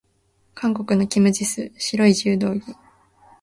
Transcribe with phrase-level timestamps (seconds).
[0.55, 2.63] 韓国のキム・ジス、白い柔道着。